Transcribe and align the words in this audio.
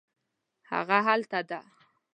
هغه 0.71 0.97
هلته 1.07 1.39
ده 1.49 1.59